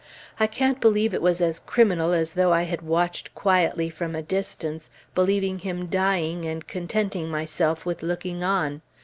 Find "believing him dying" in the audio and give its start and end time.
5.13-6.43